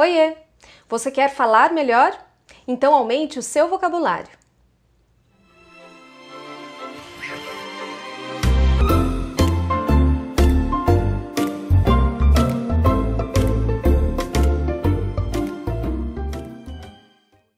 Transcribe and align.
Oiê! 0.00 0.34
Você 0.88 1.10
quer 1.10 1.28
falar 1.28 1.74
melhor? 1.74 2.18
Então 2.66 2.94
aumente 2.94 3.38
o 3.38 3.42
seu 3.42 3.68
vocabulário. 3.68 4.30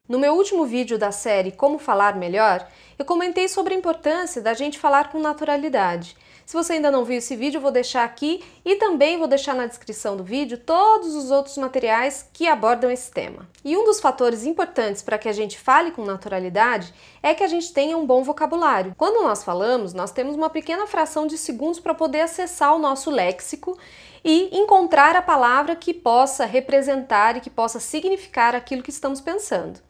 No 0.08 0.18
meu 0.18 0.34
último 0.34 0.66
vídeo 0.66 0.98
da 0.98 1.12
série 1.12 1.52
Como 1.52 1.78
Falar 1.78 2.16
Melhor, 2.16 2.66
eu 2.98 3.04
comentei 3.04 3.46
sobre 3.46 3.72
a 3.72 3.78
importância 3.78 4.42
da 4.42 4.52
gente 4.52 4.80
falar 4.80 5.12
com 5.12 5.20
naturalidade. 5.20 6.16
Se 6.44 6.54
você 6.54 6.74
ainda 6.74 6.90
não 6.90 7.04
viu 7.04 7.18
esse 7.18 7.36
vídeo, 7.36 7.60
vou 7.60 7.70
deixar 7.70 8.04
aqui 8.04 8.44
e 8.64 8.76
também 8.76 9.18
vou 9.18 9.28
deixar 9.28 9.54
na 9.54 9.66
descrição 9.66 10.16
do 10.16 10.24
vídeo 10.24 10.58
todos 10.58 11.14
os 11.14 11.30
outros 11.30 11.56
materiais 11.56 12.28
que 12.32 12.46
abordam 12.46 12.90
esse 12.90 13.10
tema. 13.10 13.48
E 13.64 13.76
um 13.76 13.84
dos 13.84 14.00
fatores 14.00 14.44
importantes 14.44 15.02
para 15.02 15.18
que 15.18 15.28
a 15.28 15.32
gente 15.32 15.58
fale 15.58 15.90
com 15.92 16.04
naturalidade 16.04 16.92
é 17.22 17.34
que 17.34 17.44
a 17.44 17.48
gente 17.48 17.72
tenha 17.72 17.96
um 17.96 18.06
bom 18.06 18.22
vocabulário. 18.22 18.94
Quando 18.96 19.22
nós 19.22 19.44
falamos, 19.44 19.94
nós 19.94 20.10
temos 20.10 20.34
uma 20.34 20.50
pequena 20.50 20.86
fração 20.86 21.26
de 21.26 21.38
segundos 21.38 21.80
para 21.80 21.94
poder 21.94 22.20
acessar 22.20 22.74
o 22.74 22.78
nosso 22.78 23.10
léxico 23.10 23.78
e 24.24 24.56
encontrar 24.56 25.16
a 25.16 25.22
palavra 25.22 25.74
que 25.74 25.94
possa 25.94 26.44
representar 26.44 27.36
e 27.36 27.40
que 27.40 27.50
possa 27.50 27.80
significar 27.80 28.54
aquilo 28.54 28.82
que 28.82 28.90
estamos 28.90 29.20
pensando. 29.20 29.80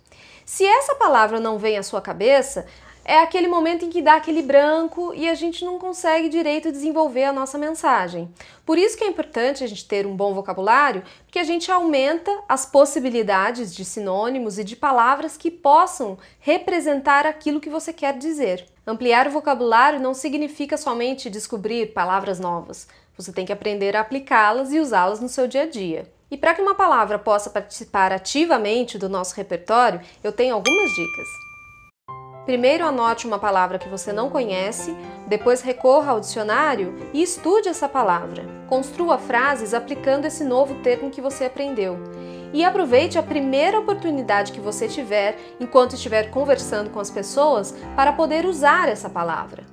Se 0.44 0.64
essa 0.64 0.94
palavra 0.96 1.38
não 1.38 1.58
vem 1.58 1.78
à 1.78 1.82
sua 1.82 2.00
cabeça, 2.00 2.66
é 3.04 3.18
aquele 3.18 3.48
momento 3.48 3.84
em 3.84 3.90
que 3.90 4.00
dá 4.00 4.14
aquele 4.14 4.42
branco 4.42 5.12
e 5.14 5.28
a 5.28 5.34
gente 5.34 5.64
não 5.64 5.78
consegue 5.78 6.28
direito 6.28 6.70
desenvolver 6.70 7.24
a 7.24 7.32
nossa 7.32 7.58
mensagem. 7.58 8.32
Por 8.64 8.78
isso 8.78 8.96
que 8.96 9.02
é 9.02 9.08
importante 9.08 9.64
a 9.64 9.66
gente 9.66 9.84
ter 9.84 10.06
um 10.06 10.16
bom 10.16 10.32
vocabulário, 10.32 11.02
porque 11.24 11.38
a 11.38 11.44
gente 11.44 11.70
aumenta 11.70 12.30
as 12.48 12.64
possibilidades 12.64 13.74
de 13.74 13.84
sinônimos 13.84 14.58
e 14.58 14.64
de 14.64 14.76
palavras 14.76 15.36
que 15.36 15.50
possam 15.50 16.16
representar 16.38 17.26
aquilo 17.26 17.60
que 17.60 17.70
você 17.70 17.92
quer 17.92 18.16
dizer. 18.16 18.66
Ampliar 18.86 19.26
o 19.26 19.32
vocabulário 19.32 20.00
não 20.00 20.14
significa 20.14 20.76
somente 20.76 21.28
descobrir 21.28 21.92
palavras 21.92 22.38
novas. 22.38 22.86
Você 23.16 23.32
tem 23.32 23.44
que 23.44 23.52
aprender 23.52 23.96
a 23.96 24.00
aplicá-las 24.00 24.72
e 24.72 24.80
usá-las 24.80 25.20
no 25.20 25.28
seu 25.28 25.46
dia 25.46 25.62
a 25.62 25.66
dia. 25.66 26.10
E 26.30 26.36
para 26.36 26.54
que 26.54 26.62
uma 26.62 26.74
palavra 26.74 27.18
possa 27.18 27.50
participar 27.50 28.12
ativamente 28.12 28.96
do 28.96 29.08
nosso 29.08 29.34
repertório, 29.34 30.00
eu 30.24 30.32
tenho 30.32 30.54
algumas 30.54 30.90
dicas. 30.92 31.51
Primeiro 32.44 32.84
anote 32.84 33.26
uma 33.26 33.38
palavra 33.38 33.78
que 33.78 33.88
você 33.88 34.12
não 34.12 34.28
conhece, 34.28 34.96
depois 35.28 35.62
recorra 35.62 36.10
ao 36.10 36.20
dicionário 36.20 36.94
e 37.12 37.22
estude 37.22 37.68
essa 37.68 37.88
palavra. 37.88 38.44
Construa 38.68 39.16
frases 39.16 39.72
aplicando 39.72 40.24
esse 40.24 40.42
novo 40.42 40.74
termo 40.82 41.10
que 41.10 41.20
você 41.20 41.44
aprendeu. 41.44 41.96
E 42.52 42.64
aproveite 42.64 43.16
a 43.16 43.22
primeira 43.22 43.78
oportunidade 43.78 44.52
que 44.52 44.60
você 44.60 44.88
tiver 44.88 45.38
enquanto 45.60 45.94
estiver 45.94 46.30
conversando 46.30 46.90
com 46.90 46.98
as 46.98 47.10
pessoas 47.10 47.74
para 47.94 48.12
poder 48.12 48.44
usar 48.44 48.88
essa 48.88 49.08
palavra. 49.08 49.71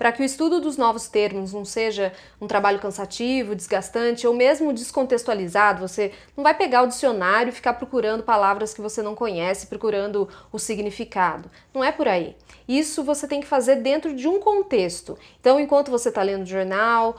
Para 0.00 0.12
que 0.12 0.22
o 0.22 0.24
estudo 0.24 0.62
dos 0.62 0.78
novos 0.78 1.08
termos 1.08 1.52
não 1.52 1.62
seja 1.62 2.10
um 2.40 2.46
trabalho 2.46 2.78
cansativo, 2.78 3.54
desgastante 3.54 4.26
ou 4.26 4.32
mesmo 4.32 4.72
descontextualizado, 4.72 5.86
você 5.86 6.12
não 6.34 6.42
vai 6.42 6.54
pegar 6.54 6.84
o 6.84 6.86
dicionário 6.86 7.50
e 7.50 7.52
ficar 7.52 7.74
procurando 7.74 8.22
palavras 8.22 8.72
que 8.72 8.80
você 8.80 9.02
não 9.02 9.14
conhece, 9.14 9.66
procurando 9.66 10.26
o 10.50 10.58
significado. 10.58 11.50
Não 11.74 11.84
é 11.84 11.92
por 11.92 12.08
aí. 12.08 12.34
Isso 12.66 13.04
você 13.04 13.28
tem 13.28 13.42
que 13.42 13.46
fazer 13.46 13.76
dentro 13.76 14.16
de 14.16 14.26
um 14.26 14.40
contexto. 14.40 15.18
Então, 15.38 15.60
enquanto 15.60 15.90
você 15.90 16.08
está 16.08 16.22
lendo 16.22 16.46
jornal, 16.46 17.18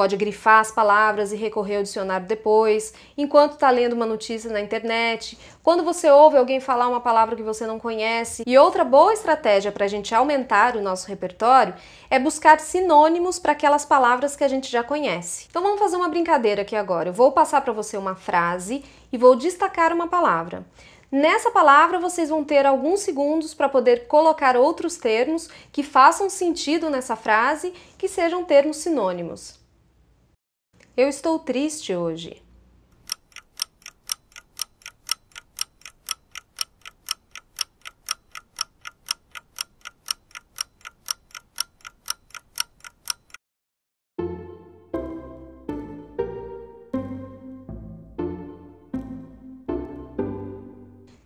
Pode 0.00 0.16
grifar 0.16 0.60
as 0.60 0.72
palavras 0.72 1.30
e 1.30 1.36
recorrer 1.36 1.76
ao 1.76 1.82
dicionário 1.82 2.26
depois, 2.26 2.94
enquanto 3.18 3.52
está 3.52 3.68
lendo 3.68 3.92
uma 3.92 4.06
notícia 4.06 4.50
na 4.50 4.58
internet, 4.58 5.38
quando 5.62 5.84
você 5.84 6.10
ouve 6.10 6.38
alguém 6.38 6.58
falar 6.58 6.88
uma 6.88 7.02
palavra 7.02 7.36
que 7.36 7.42
você 7.42 7.66
não 7.66 7.78
conhece. 7.78 8.42
E 8.46 8.56
outra 8.56 8.82
boa 8.82 9.12
estratégia 9.12 9.70
para 9.70 9.84
a 9.84 9.88
gente 9.88 10.14
aumentar 10.14 10.74
o 10.74 10.80
nosso 10.80 11.06
repertório 11.06 11.74
é 12.08 12.18
buscar 12.18 12.60
sinônimos 12.60 13.38
para 13.38 13.52
aquelas 13.52 13.84
palavras 13.84 14.34
que 14.34 14.42
a 14.42 14.48
gente 14.48 14.72
já 14.72 14.82
conhece. 14.82 15.48
Então 15.50 15.62
vamos 15.62 15.78
fazer 15.78 15.96
uma 15.96 16.08
brincadeira 16.08 16.62
aqui 16.62 16.74
agora. 16.74 17.10
Eu 17.10 17.12
vou 17.12 17.32
passar 17.32 17.60
para 17.60 17.74
você 17.74 17.98
uma 17.98 18.14
frase 18.14 18.82
e 19.12 19.18
vou 19.18 19.36
destacar 19.36 19.92
uma 19.92 20.08
palavra. 20.08 20.64
Nessa 21.12 21.50
palavra, 21.50 21.98
vocês 21.98 22.30
vão 22.30 22.42
ter 22.42 22.64
alguns 22.64 23.00
segundos 23.00 23.52
para 23.52 23.68
poder 23.68 24.06
colocar 24.06 24.56
outros 24.56 24.96
termos 24.96 25.50
que 25.70 25.82
façam 25.82 26.30
sentido 26.30 26.88
nessa 26.88 27.16
frase, 27.16 27.74
que 27.98 28.08
sejam 28.08 28.44
termos 28.44 28.78
sinônimos. 28.78 29.59
Eu 30.96 31.08
estou 31.08 31.38
triste 31.38 31.94
hoje. 31.94 32.42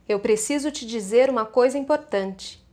Eu 0.07 0.21
preciso 0.21 0.71
te 0.71 0.87
dizer 0.87 1.31
uma 1.31 1.45
coisa 1.45 1.77
importante. 1.79 2.64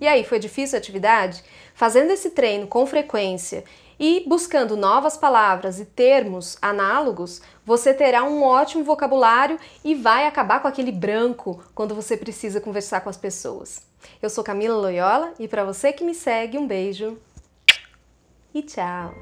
E 0.00 0.06
aí, 0.06 0.24
foi 0.24 0.38
difícil 0.38 0.76
a 0.76 0.80
atividade? 0.80 1.42
Fazendo 1.74 2.10
esse 2.10 2.30
treino 2.30 2.66
com 2.66 2.86
frequência 2.86 3.64
e 3.98 4.24
buscando 4.26 4.76
novas 4.76 5.16
palavras 5.16 5.80
e 5.80 5.84
termos 5.84 6.58
análogos, 6.60 7.40
você 7.64 7.94
terá 7.94 8.22
um 8.24 8.42
ótimo 8.42 8.84
vocabulário 8.84 9.58
e 9.84 9.94
vai 9.94 10.26
acabar 10.26 10.60
com 10.60 10.68
aquele 10.68 10.92
branco 10.92 11.62
quando 11.74 11.94
você 11.94 12.16
precisa 12.16 12.60
conversar 12.60 13.00
com 13.00 13.08
as 13.08 13.16
pessoas. 13.16 13.82
Eu 14.20 14.28
sou 14.28 14.44
Camila 14.44 14.76
Loyola 14.76 15.32
e 15.38 15.48
para 15.48 15.64
você 15.64 15.92
que 15.92 16.04
me 16.04 16.14
segue, 16.14 16.58
um 16.58 16.66
beijo 16.66 17.18
e 18.54 18.62
tchau! 18.62 19.14